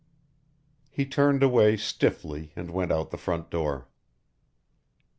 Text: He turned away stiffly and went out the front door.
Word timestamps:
He 0.89 1.05
turned 1.05 1.43
away 1.43 1.77
stiffly 1.77 2.53
and 2.55 2.71
went 2.71 2.91
out 2.91 3.11
the 3.11 3.17
front 3.19 3.51
door. 3.51 3.87